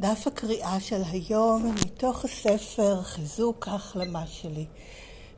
[0.00, 4.66] דף הקריאה של היום מתוך הספר חיזוק ההחלמה שלי.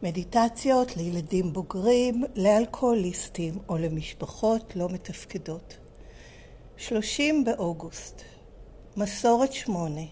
[0.02, 5.76] מדיטציות לילדים בוגרים, לאלכוהוליסטים או למשפחות לא מתפקדות.
[6.76, 8.22] 30 באוגוסט,
[8.96, 10.04] מסורת שמונה.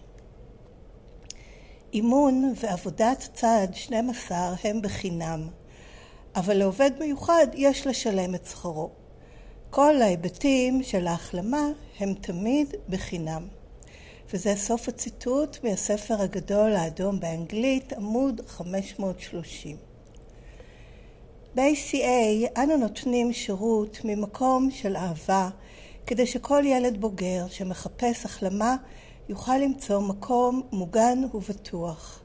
[1.93, 5.47] אימון ועבודת צד 12 הם בחינם,
[6.35, 8.89] אבל לעובד מיוחד יש לשלם את שכרו.
[9.69, 11.67] כל ההיבטים של ההחלמה
[11.99, 13.58] הם תמיד בחינם.
[14.33, 19.77] וזה סוף הציטוט מהספר הגדול האדום באנגלית, עמוד 530.
[21.55, 25.49] ב-ACA אנו נותנים שירות ממקום של אהבה,
[26.07, 28.75] כדי שכל ילד בוגר שמחפש החלמה
[29.29, 32.21] יוכל למצוא מקום מוגן ובטוח.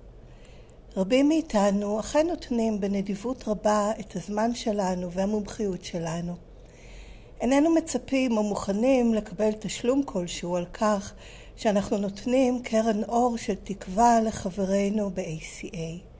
[0.96, 6.34] רבים מאיתנו אכן נותנים בנדיבות רבה את הזמן שלנו והמומחיות שלנו.
[7.40, 11.14] איננו מצפים או מוכנים לקבל תשלום כלשהו על כך
[11.56, 16.14] שאנחנו נותנים קרן אור של תקווה לחברינו ב-ACA.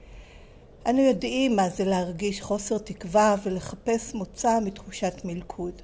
[0.87, 5.83] אנו יודעים מה זה להרגיש חוסר תקווה ולחפש מוצא מתחושת מלכוד.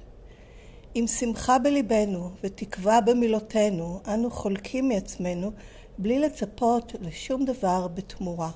[0.93, 5.51] עם שמחה בליבנו ותקווה במילותינו, אנו חולקים מעצמנו
[5.97, 8.51] בלי לצפות לשום דבר בתמורה.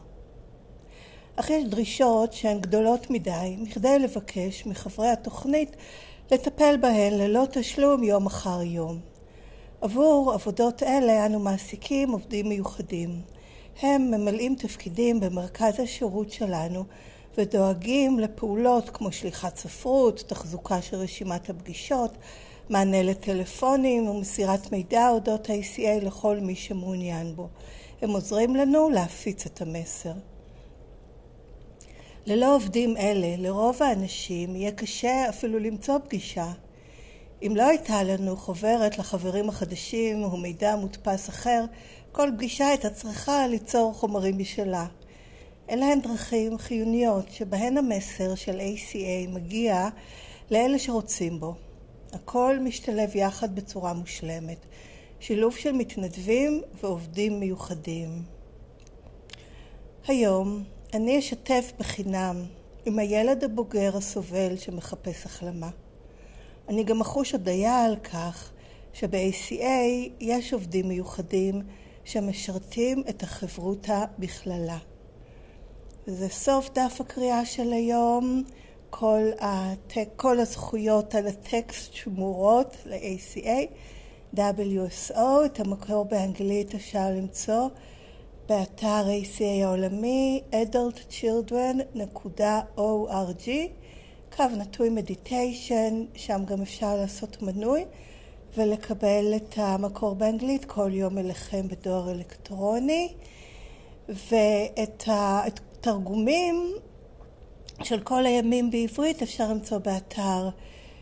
[1.35, 5.75] אך יש דרישות שהן גדולות מדי מכדי לבקש מחברי התוכנית
[6.31, 9.14] לטפל בהן ללא תשלום יום אחר יום.
[9.85, 13.21] עבור עבודות אלה אנו מעסיקים עובדים מיוחדים.
[13.81, 16.83] הם ממלאים תפקידים במרכז השירות שלנו
[17.37, 22.11] ודואגים לפעולות כמו שליחת ספרות, תחזוקה של רשימת הפגישות,
[22.69, 27.47] מענה לטלפונים ומסירת מידע אודות ה-ACA לכל מי שמעוניין בו.
[28.01, 30.13] הם עוזרים לנו להפיץ את המסר.
[32.25, 36.51] ללא עובדים אלה, לרוב האנשים יהיה קשה אפילו למצוא פגישה.
[37.43, 41.65] אם לא הייתה לנו חוברת לחברים החדשים או מידע מודפס אחר,
[42.11, 44.85] כל פגישה הייתה צריכה ליצור חומרים משלה.
[45.69, 49.89] אלה הן דרכים חיוניות שבהן המסר של ACA מגיע
[50.51, 51.55] לאלה שרוצים בו.
[52.13, 54.65] הכל משתלב יחד בצורה מושלמת.
[55.19, 58.23] שילוב של מתנדבים ועובדים מיוחדים.
[60.07, 60.63] היום
[60.93, 62.45] אני אשתף בחינם
[62.85, 65.69] עם הילד הבוגר הסובל שמחפש החלמה.
[66.69, 68.51] אני גם אחוש הודיה על כך
[68.93, 69.63] שב-ACA
[70.19, 71.61] יש עובדים מיוחדים
[72.03, 74.77] שמשרתים את החברותה בכללה.
[76.07, 78.43] וזה סוף דף הקריאה של היום.
[78.89, 83.65] כל, הטק, כל הזכויות על הטקסט שמורות ל-ACA,
[84.35, 87.69] WSO, את המקור באנגלית אפשר למצוא
[88.49, 93.49] באתר ACA העולמי adultchildren.org
[94.35, 97.85] קו נטוי מדיטיישן, שם גם אפשר לעשות מנוי
[98.57, 103.13] ולקבל את המקור באנגלית כל יום אליכם בדואר אלקטרוני
[104.09, 106.73] ואת התרגומים
[107.83, 110.49] של כל הימים בעברית אפשר למצוא באתר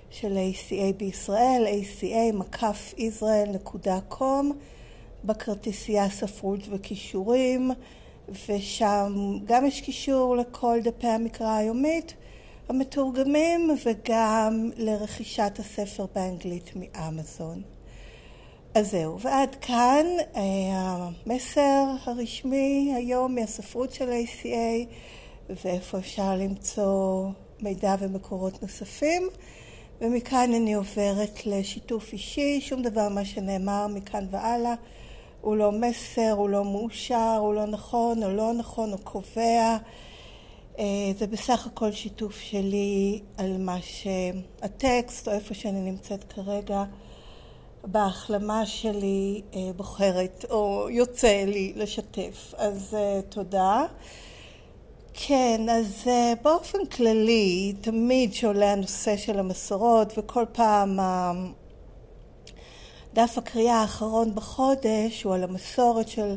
[0.10, 1.66] של ACA בישראל,
[2.54, 4.46] aca-israel.com
[5.24, 7.72] בכרטיסייה ספרות וכישורים
[8.48, 12.14] ושם גם יש קישור לכל דפי המקרא היומית
[12.70, 17.62] המתורגמים וגם לרכישת הספר באנגלית מאמזון.
[18.76, 20.42] אז זהו, ועד כאן אה,
[21.26, 24.88] המסר הרשמי היום מהספרות של ACA
[25.50, 27.30] ואיפה אפשר למצוא
[27.62, 29.30] מידע ומקורות נוספים.
[30.02, 34.74] ומכאן אני עוברת לשיתוף אישי, שום דבר מה שנאמר מכאן והלאה
[35.42, 39.78] הוא לא מסר, הוא לא מאושר, הוא לא נכון או לא נכון או קובע.
[40.80, 40.86] אה,
[41.18, 46.84] זה בסך הכל שיתוף שלי על מה שהטקסט או איפה שאני נמצאת כרגע
[47.84, 52.54] בהחלמה שלי אה, בוחרת או יוצא לי לשתף.
[52.58, 53.86] אז אה, תודה.
[55.14, 56.08] כן, אז
[56.42, 61.00] באופן כללי, תמיד שעולה הנושא של המסורות וכל פעם
[63.14, 66.36] דף הקריאה האחרון בחודש הוא על המסורת של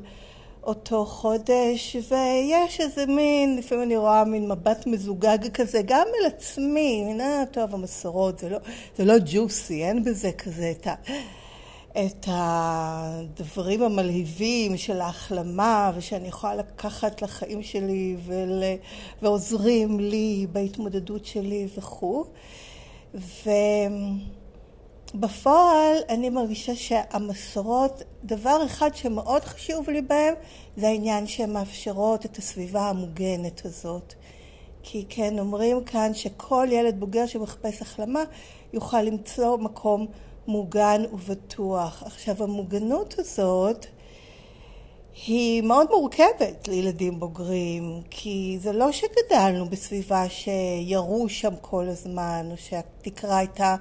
[0.66, 7.04] אותו חודש, ויש איזה מין, לפעמים אני רואה מין מבט מזוגג כזה, גם אל עצמי,
[7.04, 8.58] מין, אה, טוב, המסורות, זה לא,
[8.96, 10.94] זה לא ג'וסי, אין בזה כזה את, ה,
[11.92, 18.62] את הדברים המלהיבים של ההחלמה, ושאני יכולה לקחת לחיים שלי ול,
[19.22, 22.24] ועוזרים לי בהתמודדות שלי וכו'.
[25.20, 30.34] בפועל אני מרגישה שהמסורות, דבר אחד שמאוד חשוב לי בהם
[30.76, 34.14] זה העניין שהן מאפשרות את הסביבה המוגנת הזאת.
[34.82, 38.22] כי כן אומרים כאן שכל ילד בוגר שמחפש החלמה
[38.72, 40.06] יוכל למצוא מקום
[40.46, 42.02] מוגן ובטוח.
[42.06, 43.86] עכשיו המוגנות הזאת
[45.26, 52.56] היא מאוד מורכבת לילדים בוגרים, כי זה לא שגדלנו בסביבה שירו שם כל הזמן, או
[52.56, 53.76] שהתקרה הייתה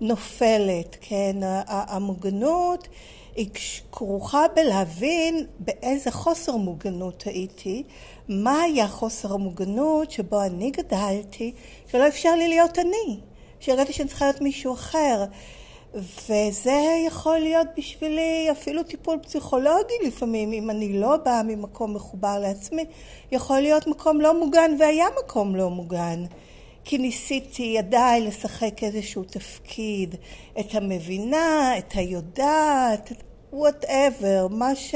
[0.00, 1.36] נופלת, כן?
[1.66, 2.88] המוגנות
[3.36, 3.48] היא
[3.92, 7.82] כרוכה בלהבין באיזה חוסר מוגנות הייתי,
[8.28, 11.52] מה היה חוסר המוגנות שבו אני גדלתי,
[11.90, 13.20] שלא אפשר לי להיות אני,
[13.60, 15.24] שהרגעתי שאני צריכה להיות מישהו אחר.
[15.94, 22.84] וזה יכול להיות בשבילי אפילו טיפול פסיכולוגי לפעמים, אם אני לא באה ממקום מחובר לעצמי,
[23.32, 26.24] יכול להיות מקום לא מוגן והיה מקום לא מוגן.
[26.88, 30.14] כי ניסיתי ידיי לשחק איזשהו תפקיד,
[30.60, 33.12] את המבינה, את היודעת,
[33.52, 34.94] וואטאבר, מה ש...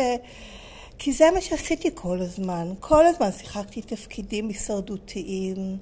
[0.98, 2.72] כי זה מה שעשיתי כל הזמן.
[2.80, 5.76] כל הזמן שיחקתי תפקידים הישרדותיים.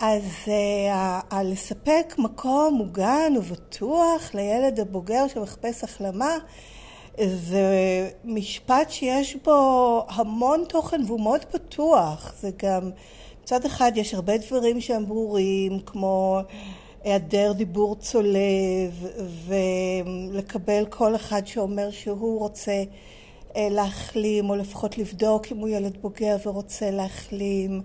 [0.00, 6.36] אז uh, לספק מקום מוגן ובטוח לילד הבוגר שמחפש החלמה
[7.26, 12.34] זה משפט שיש בו המון תוכן והוא מאוד פתוח.
[12.40, 12.90] זה גם,
[13.46, 16.40] מצד אחד יש הרבה דברים שהם ברורים, כמו
[17.04, 19.06] היעדר דיבור צולב,
[19.46, 22.82] ולקבל כל אחד שאומר שהוא רוצה
[23.56, 27.82] אה, להחלים, או לפחות לבדוק אם הוא ילד בוגר ורוצה להחלים.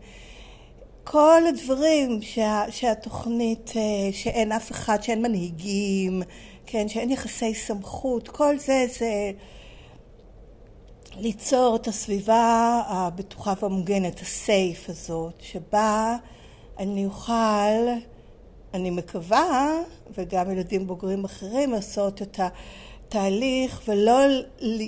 [1.03, 3.81] כל הדברים שה, שהתוכנית, אה,
[4.11, 6.21] שאין אף אחד, שאין מנהיגים,
[6.65, 9.31] כן, שאין יחסי סמכות, כל זה זה
[11.15, 16.17] ליצור את הסביבה הבטוחה והמוגנת, הסייף הזאת, שבה
[16.79, 17.87] אני אוכל,
[18.73, 19.81] אני מקווה,
[20.17, 24.19] וגם ילדים בוגרים אחרים, לעשות את התהליך ולא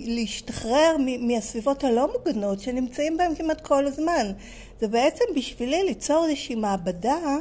[0.06, 4.32] להשתחרר מהסביבות הלא מוגנות שנמצאים בהם כמעט כל הזמן.
[4.80, 7.38] זה בעצם בשבילי ליצור איזושהי מעבדה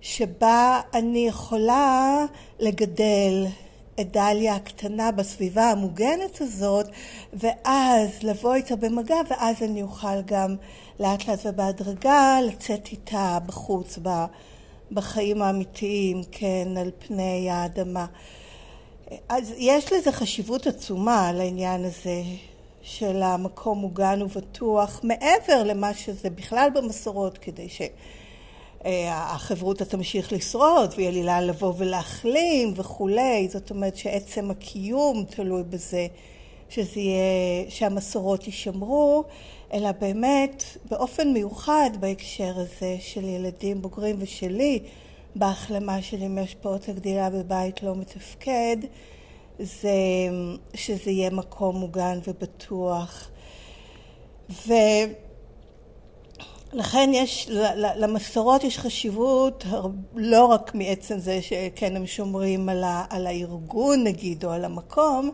[0.00, 2.26] שבה אני יכולה
[2.60, 3.46] לגדל
[4.00, 6.86] את דליה הקטנה בסביבה המוגנת הזאת
[7.32, 10.56] ואז לבוא איתה במגע ואז אני אוכל גם
[11.00, 13.98] לאט לאט ובהדרגה לצאת איתה בחוץ
[14.92, 18.06] בחיים האמיתיים, כן, על פני האדמה.
[19.28, 22.22] אז יש לזה חשיבות עצומה לעניין הזה
[22.82, 27.68] של המקום מוגן ובטוח, מעבר למה שזה בכלל במסורות, כדי
[28.84, 33.48] שהחברותא תמשיך לשרוד ויהיה לי לאן לבוא ולהחלים וכולי.
[33.48, 36.06] זאת אומרת שעצם הקיום תלוי בזה
[36.68, 39.24] שזה יהיה, שהמסורות יישמרו,
[39.72, 44.78] אלא באמת באופן מיוחד בהקשר הזה של ילדים בוגרים ושלי,
[45.36, 48.76] בהחלמה שלי מהשפעות הגדילה בבית לא מתפקד,
[49.58, 49.90] זה
[50.74, 53.30] שזה יהיה מקום מוגן ובטוח.
[56.72, 57.48] ולכן יש,
[57.96, 59.64] למסורות יש חשיבות
[60.14, 65.30] לא רק מעצם זה שכן הם שומרים על, ה, על הארגון נגיד או על המקום,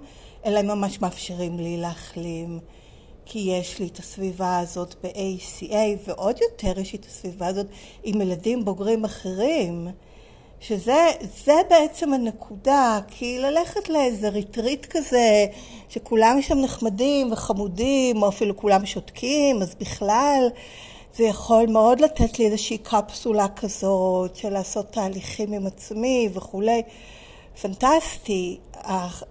[0.46, 2.58] אלא הם ממש מאפשרים לי להחלים.
[3.30, 5.74] כי יש לי את הסביבה הזאת ב-ACA,
[6.06, 7.66] ועוד יותר יש לי את הסביבה הזאת
[8.04, 9.88] עם ילדים בוגרים אחרים.
[10.60, 15.46] שזה בעצם הנקודה, כי ללכת לאיזה ריטריט כזה,
[15.88, 20.48] שכולם שם נחמדים וחמודים, או אפילו כולם שותקים, אז בכלל
[21.18, 26.82] זה יכול מאוד לתת לי איזושהי קפסולה כזאת, של לעשות תהליכים עם עצמי וכולי.
[27.62, 28.58] פנטסטי.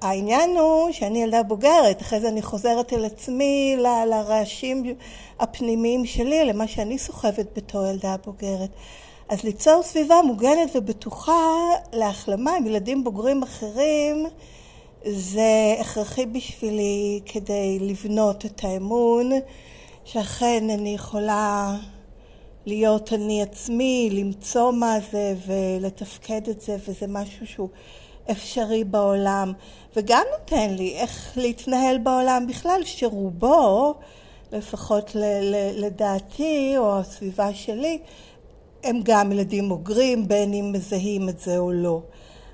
[0.02, 4.84] העניין הוא שאני ילדה בוגרת, אחרי זה אני חוזרת אל עצמי, ל- לרעשים
[5.40, 8.70] הפנימיים שלי, למה שאני סוחבת בתור ילדה בוגרת.
[9.30, 11.56] אז ליצור סביבה מוגנת ובטוחה
[11.94, 14.26] להחלמה עם ילדים בוגרים אחרים
[15.06, 19.32] זה הכרחי בשבילי כדי לבנות את האמון
[20.08, 21.76] שאכן אני יכולה
[22.66, 27.70] להיות אני עצמי, למצוא מה זה ולתפקד את זה וזה משהו שהוא
[28.32, 29.54] אפשרי בעולם
[29.96, 33.94] וגם נותן לי איך להתנהל בעולם בכלל שרובו
[34.52, 35.12] לפחות
[35.74, 38.00] לדעתי או הסביבה שלי
[38.84, 42.02] הם גם ילדים בוגרים, בין אם מזהים את זה או לא.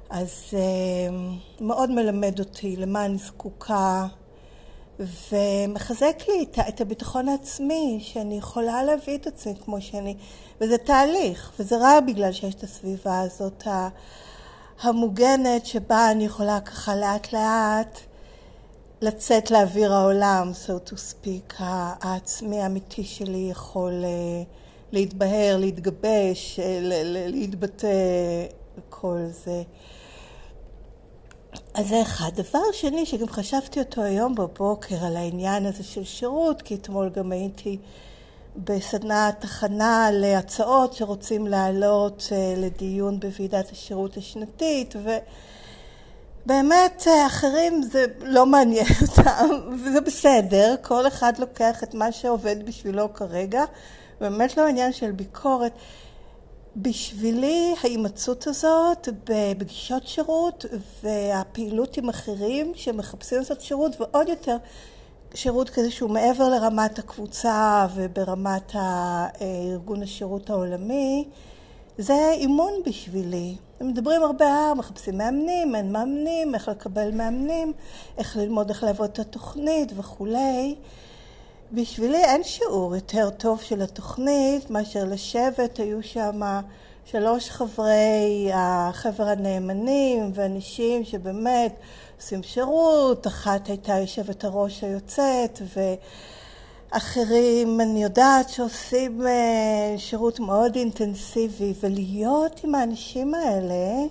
[0.10, 1.16] אז אה,
[1.62, 4.08] מאוד מלמד אותי למה אני זקוקה,
[5.00, 10.16] ומחזק לי את הביטחון העצמי, שאני יכולה להביא את עצמי כמו שאני,
[10.62, 13.68] וזה תהליך, וזה רע בגלל שיש את הסביבה הזאת
[14.82, 18.00] המוגנת, שבה אני יכולה ככה לאט לאט
[19.02, 24.04] לצאת לאוויר העולם, so to speak, העצמי האמיתי שלי יכול...
[24.04, 24.44] אה,
[24.94, 26.60] להתבהר, להתגבש,
[27.28, 27.88] להתבטא,
[28.90, 29.64] כל זה.
[31.74, 32.30] אז זה אחד.
[32.36, 37.32] דבר שני, שגם חשבתי אותו היום בבוקר על העניין הזה של שירות, כי אתמול גם
[37.32, 37.78] הייתי
[38.58, 45.10] בסדנת הכנה להצעות שרוצים להעלות אה, לדיון בוועידת השירות השנתית, ו...
[46.46, 49.50] באמת, אחרים זה לא מעניין אותם,
[49.84, 53.64] וזה בסדר, כל אחד לוקח את מה שעובד בשבילו כרגע,
[54.22, 55.72] באמת לא עניין של ביקורת.
[56.76, 60.66] בשבילי ההימצאות הזאת בפגישות שירות
[61.04, 64.58] והפעילות עם אחרים שמחפשים לעשות שירות ועוד יותר
[65.34, 68.76] שירות כזה שהוא מעבר לרמת הקבוצה וברמת
[69.42, 71.28] ארגון השירות העולמי,
[71.98, 73.56] זה אימון בשבילי.
[73.82, 77.74] מדברים הרבה, מחפשים מאמנים, אין מאמנים, איך לקבל מאמנים,
[78.18, 80.76] איך ללמוד איך לעבוד את התוכנית וכולי.
[81.76, 86.42] בשבילי אין שיעור יותר טוב של התוכנית מאשר לשבת, היו שם
[87.06, 91.76] שלוש חברי החבר הנאמנים ואנשים שבאמת
[92.18, 95.62] עושים שירות, אחת הייתה יושבת הראש היוצאת
[96.92, 104.06] ואחרים אני יודעת שעושים אה, שירות מאוד אינטנסיבי ולהיות עם האנשים האלה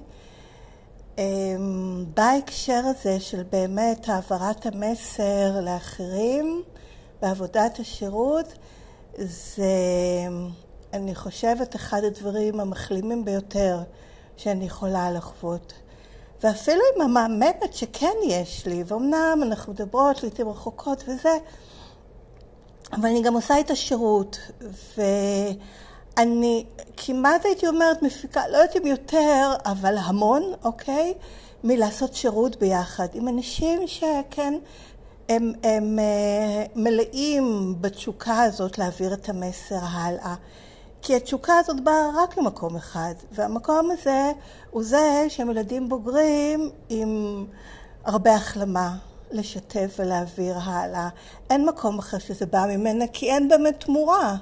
[1.19, 6.62] אמ, בהקשר הזה של באמת העברת המסר לאחרים
[7.23, 8.55] בעבודת השירות
[9.19, 9.64] זה,
[10.93, 13.79] אני חושבת, אחד הדברים המחלימים ביותר
[14.37, 15.73] שאני יכולה לחוות.
[16.43, 21.37] ואפילו עם המאמנת שכן יש לי, ואומנם אנחנו מדברות לעיתים רחוקות וזה,
[22.93, 24.38] אבל אני גם עושה את השירות,
[24.97, 26.64] ואני
[26.97, 31.14] כמעט הייתי אומרת מפיקה, לא יודעת אם יותר, אבל המון, אוקיי?
[31.64, 34.55] מלעשות שירות ביחד עם אנשים שכן
[35.29, 40.35] הם, הם אה, מלאים בתשוקה הזאת להעביר את המסר הלאה.
[41.02, 44.33] כי התשוקה הזאת באה רק ממקום אחד, והמקום הזה
[44.71, 47.45] הוא זה שהם ילדים בוגרים עם
[48.05, 48.97] הרבה החלמה
[49.31, 51.09] לשתף ולהעביר הלאה.
[51.50, 54.37] אין מקום אחר שזה בא ממנה, כי אין באמת תמורה.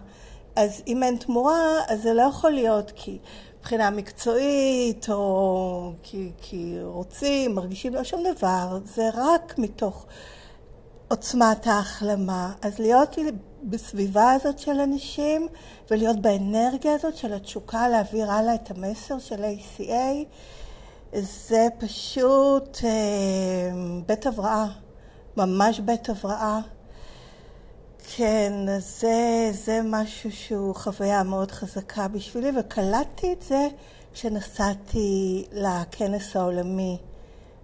[0.57, 3.19] אז אם אין תמורה, אז זה לא יכול להיות כי
[3.59, 8.79] מבחינה מקצועית, או כי, כי רוצים, מרגישים, לא שום דבר.
[8.85, 10.07] זה רק מתוך...
[11.11, 12.53] עוצמת ההחלמה.
[12.63, 13.17] אז להיות
[13.63, 15.49] בסביבה הזאת של אנשים
[15.91, 20.25] ולהיות באנרגיה הזאת של התשוקה להעביר הלאה את המסר של ACA,
[21.19, 22.91] זה פשוט אה,
[24.07, 24.67] בית הבראה,
[25.37, 26.61] ממש בית הבראה.
[28.17, 33.69] כן, זה, זה משהו שהוא חוויה מאוד חזקה בשבילי, וקלטתי את זה
[34.13, 36.99] כשנסעתי לכנס העולמי.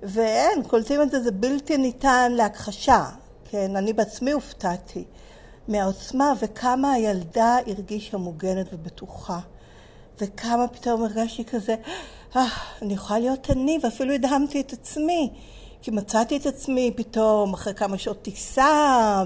[0.03, 3.05] ואין, קולטים את זה, זה בלתי ניתן להכחשה.
[3.51, 5.05] כן, אני בעצמי הופתעתי
[5.69, 9.41] מהעוצמה וכמה הילדה הרגישה מוגנת ובטוחה.
[10.21, 11.75] וכמה פתאום הרגשתי כזה,
[12.37, 12.47] אה,
[12.83, 15.31] אני יכולה להיות אני, ואפילו הדהמתי את עצמי.
[15.83, 19.23] כי מצאתי את עצמי פתאום אחרי כמה שעות טיסה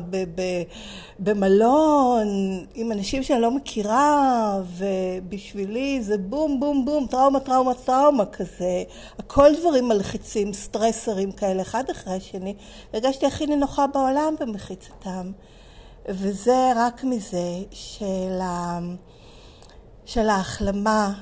[1.18, 2.28] במלון
[2.74, 8.82] עם אנשים שאני לא מכירה ובשבילי זה בום בום בום טראומה טראומה טראומה כזה.
[9.18, 12.54] הכל דברים מלחיצים סטרסרים כאלה אחד אחרי השני.
[12.92, 15.32] הרגשתי הכי נינוחה בעולם במחיצתם
[16.08, 18.78] וזה רק מזה של, ה...
[20.04, 21.12] של ההחלמה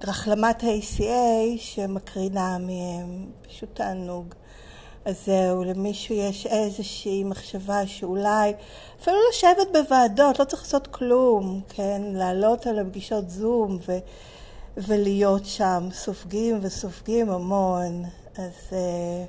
[0.00, 4.34] החלמת ה-ACA שמקרינה מהם, פשוט תענוג.
[5.04, 8.52] אז זהו, למישהו יש איזושהי מחשבה שאולי,
[9.00, 12.02] אפילו לשבת בוועדות, לא צריך לעשות כלום, כן?
[12.04, 13.98] לעלות על הפגישות זום ו,
[14.76, 18.04] ולהיות שם, סופגים וסופגים המון,
[18.36, 19.24] אז אה,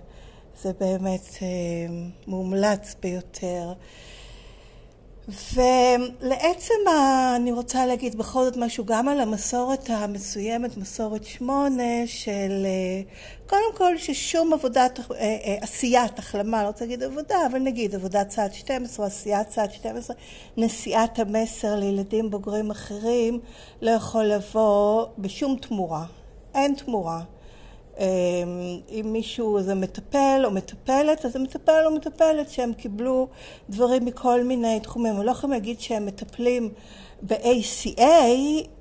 [0.62, 1.48] זה באמת אה,
[2.28, 3.74] מומלץ ביותר.
[5.28, 7.36] ולעצם, ה...
[7.36, 13.02] אני רוצה להגיד בכל זאת משהו גם על המסורת המסוימת, מסורת שמונה, של אה,
[13.48, 18.28] קודם כל ששום עבודת, אה, אה, עשיית החלמה, לא רוצה להגיד עבודה, אבל נגיד עבודת
[18.28, 20.16] צעד 12, עשיית צעד 12,
[20.58, 23.40] נשיאת המסר לילדים בוגרים אחרים,
[23.82, 26.06] לא יכול לבוא בשום תמורה.
[26.56, 27.22] אין תמורה.
[28.00, 28.06] אמ,
[28.90, 33.28] אם מישהו זה מטפל או מטפלת, אז זה מטפל או מטפלת שהם קיבלו
[33.70, 35.16] דברים מכל מיני תחומים.
[35.16, 36.70] הם לא יכולים להגיד שהם מטפלים
[37.22, 38.02] ב-ACA,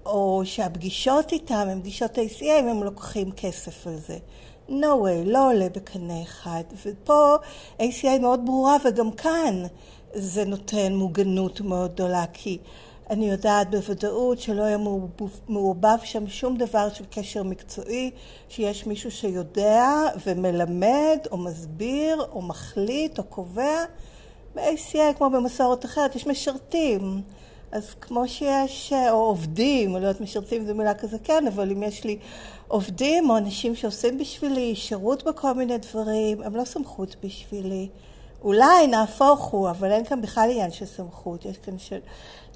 [0.07, 4.19] או שהפגישות איתם הן פגישות ACA, אם הם לוקחים כסף על זה.
[4.69, 6.63] no way, לא עולה בקנה אחד.
[6.87, 7.37] ופה
[7.79, 9.63] ACA מאוד ברורה, וגם כאן
[10.15, 12.59] זה נותן מוגנות מאוד גדולה, כי
[13.11, 14.79] אני יודעת בוודאות שלא היה
[15.49, 18.11] מעורבב שם שום דבר של קשר מקצועי,
[18.49, 19.89] שיש מישהו שיודע
[20.27, 23.85] ומלמד או מסביר או מחליט או קובע.
[24.55, 27.23] ב-ACA, כמו במסורת אחרת, יש משרתים.
[27.73, 31.83] אז כמו שיש, או עובדים, או לא יודעת משרתים זו מילה כזה כן, אבל אם
[31.83, 32.19] יש לי
[32.69, 37.89] עובדים או אנשים שעושים בשבילי שירות בכל מיני דברים, הם לא סמכות בשבילי.
[38.45, 41.99] אולי נהפוך הוא, אבל אין כאן בכלל עניין של סמכות, יש כאן של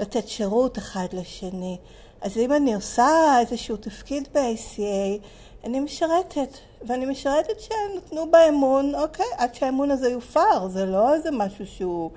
[0.01, 1.77] לתת שירות אחד לשני.
[2.21, 5.27] אז אם אני עושה איזשהו תפקיד ב-ACA,
[5.65, 11.31] אני משרתת ואני משרתת שנתנו בה אמון, אוקיי, עד שהאמון הזה יופר, זה לא איזה
[11.31, 12.11] משהו שהוא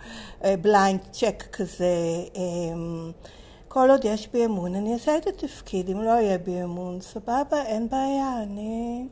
[0.61, 1.95] בליינד uh, צ'ק כזה.
[2.33, 3.27] Um,
[3.67, 7.61] כל עוד יש בי אמון, אני אעשה את התפקיד, אם לא יהיה בי אמון, סבבה,
[7.65, 9.07] אין בעיה, אני...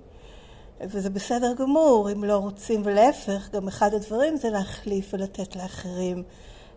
[0.81, 6.24] וזה בסדר גמור, אם לא רוצים, ולהפך, גם אחד הדברים זה להחליף ולתת לאחרים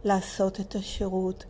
[0.04, 1.44] לעשות את השירות.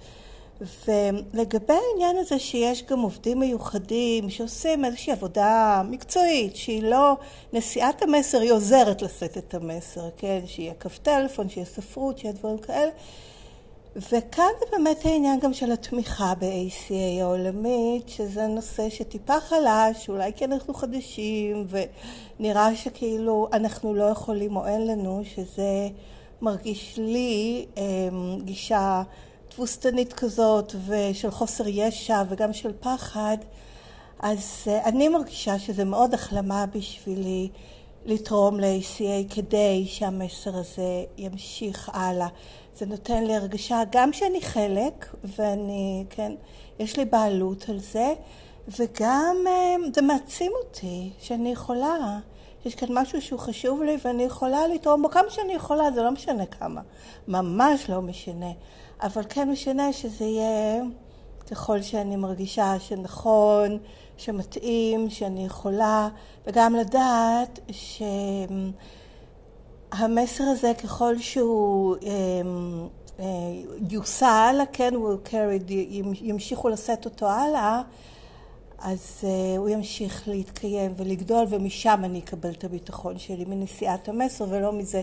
[0.86, 7.16] ולגבי העניין הזה שיש גם עובדים מיוחדים שעושים איזושהי עבודה מקצועית, שהיא לא
[7.52, 10.40] נשיאת המסר, היא עוזרת לשאת את המסר, כן?
[10.46, 12.90] שיהיה קו טלפון, שיהיה ספרות, שיהיה דברים כאלה.
[13.96, 20.44] וכאן זה באמת העניין גם של התמיכה ב-ACA העולמית, שזה נושא שטיפה חלש, אולי כי
[20.44, 25.88] אנחנו חדשים, ונראה שכאילו אנחנו לא יכולים או אין לנו, שזה
[26.42, 29.02] מרגיש לי אמ, גישה
[29.48, 33.36] תבוסתנית כזאת, ושל חוסר ישע וגם של פחד,
[34.20, 37.48] אז אה, אני מרגישה שזה מאוד החלמה בשבילי
[38.04, 42.28] לתרום ל-ACA כדי שהמסר הזה ימשיך הלאה.
[42.76, 46.32] זה נותן לי הרגשה גם שאני חלק, ואני, כן,
[46.78, 48.14] יש לי בעלות על זה,
[48.68, 52.18] וגם אה, זה מעצים אותי שאני יכולה.
[52.64, 56.10] יש כאן משהו שהוא חשוב לי ואני יכולה לתרום בו כמה שאני יכולה, זה לא
[56.10, 56.80] משנה כמה.
[57.28, 58.50] ממש לא משנה.
[59.02, 60.82] אבל כן משנה שזה יהיה
[61.50, 63.78] ככל שאני מרגישה שנכון,
[64.16, 66.08] שמתאים, שאני יכולה,
[66.46, 67.60] וגם לדעת
[69.98, 72.88] שהמסר הזה ככל שהוא אמ,
[73.20, 73.24] אה,
[73.90, 75.72] יוסע הלאה, כן, will carry,
[76.22, 77.82] ימשיכו לשאת אותו הלאה,
[78.78, 84.72] אז uh, הוא ימשיך להתקיים ולגדול, ומשם אני אקבל את הביטחון שלי, מנשיאת המסר, ולא
[84.72, 85.02] מזה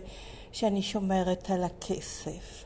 [0.52, 2.66] שאני שומרת על הכסף.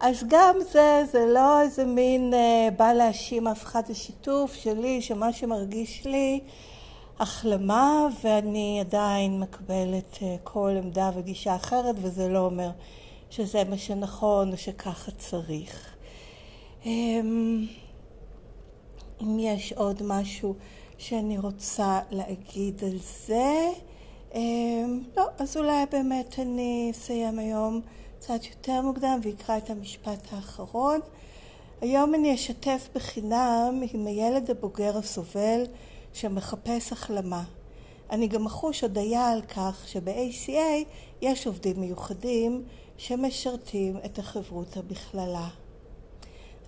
[0.00, 5.02] אז גם זה, זה לא איזה מין uh, בא להאשים אף אחד, זה שיתוף שלי,
[5.02, 6.40] שמה שמרגיש לי
[7.18, 12.70] החלמה, ואני עדיין מקבלת uh, כל עמדה וגישה אחרת, וזה לא אומר
[13.30, 15.94] שזה מה שנכון או שככה צריך.
[16.82, 16.86] Um,
[19.22, 20.54] אם יש עוד משהו
[20.98, 23.68] שאני רוצה להגיד על זה,
[24.32, 24.36] um,
[25.16, 27.80] לא, אז אולי באמת אני אסיים היום.
[28.22, 31.00] קצת יותר מוקדם ויקרא את המשפט האחרון.
[31.80, 35.64] היום אני אשתף בחינם עם הילד הבוגר הסובל
[36.12, 37.42] שמחפש החלמה.
[38.10, 40.88] אני גם אחוש הודיה על כך שב-ACA
[41.22, 42.64] יש עובדים מיוחדים
[42.96, 45.48] שמשרתים את החברותה בכללה.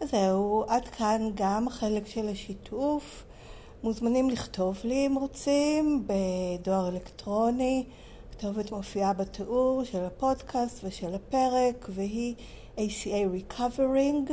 [0.00, 3.24] אז זהו, עד כאן גם החלק של השיתוף.
[3.83, 7.85] מוזמנים לכתוב לי אם רוצים בדואר אלקטרוני
[8.35, 12.35] הכתובת מופיעה בתיאור של הפודקאסט ושל הפרק, והיא
[12.76, 14.33] ACA Recovering,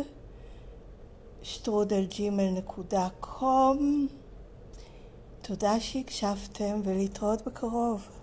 [1.43, 4.20] שטרודלג'ימל.com.
[5.41, 8.20] תודה שהקשבתם ולהתראות בקרוב.